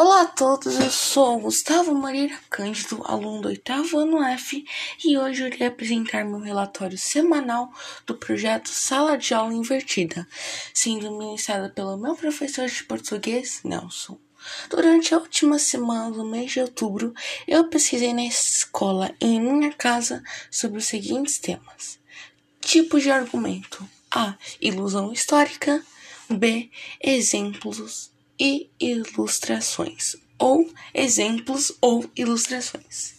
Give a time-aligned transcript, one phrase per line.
[0.00, 4.64] Olá a todos, eu sou Gustavo Moreira Cândido, aluno do oitavo ano F,
[5.04, 7.72] e hoje eu irei apresentar meu relatório semanal
[8.06, 10.24] do projeto Sala de Aula Invertida,
[10.72, 14.16] sendo ministrado pelo meu professor de português, Nelson.
[14.70, 17.12] Durante a última semana do mês de outubro,
[17.48, 21.98] eu pesquisei na escola e em minha casa sobre os seguintes temas:
[22.60, 24.36] tipos de argumento, A.
[24.60, 25.84] Ilusão histórica,
[26.30, 26.70] B.
[27.02, 33.14] Exemplos e ilustrações, ou exemplos ou ilustrações.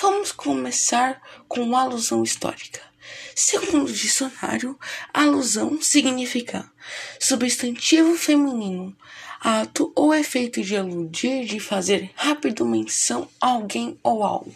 [0.00, 2.80] Vamos começar com alusão histórica.
[3.34, 4.78] Segundo o dicionário,
[5.12, 6.70] alusão significa
[7.18, 8.96] substantivo feminino,
[9.40, 14.54] ato ou efeito de aludir, de fazer rápido menção a alguém ou algo.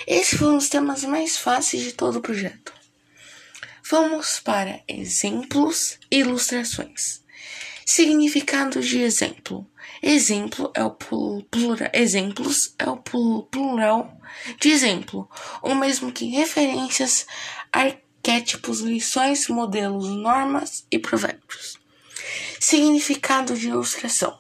[0.06, 2.71] Esses foram os temas mais fáceis de todo o projeto.
[3.92, 7.22] Vamos para exemplos e ilustrações.
[7.86, 9.70] Significado de exemplo.
[10.02, 14.18] Exemplo é o plural, exemplos é o plural
[14.62, 15.30] de exemplo,
[15.62, 17.26] ou mesmo que referências,
[17.70, 21.78] arquétipos, lições, modelos, normas e provérbios.
[22.62, 24.40] Significado de ilustração.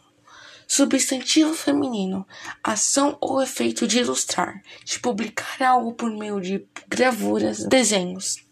[0.65, 2.25] Substantivo feminino,
[2.63, 8.49] ação ou efeito de ilustrar, de publicar algo por meio de gravuras, desenhos,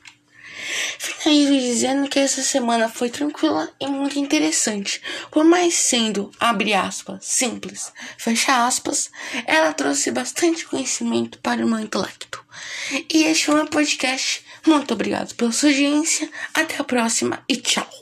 [1.28, 5.02] Finalizo dizendo que essa semana foi tranquila e muito interessante.
[5.30, 9.12] Por mais sendo, abre aspas, simples, fecha aspas,
[9.46, 12.42] ela trouxe bastante conhecimento para o meu intelecto.
[13.14, 14.42] E este foi o meu podcast.
[14.66, 16.32] Muito obrigado pela sua audiência.
[16.54, 17.98] Até a próxima e tchau.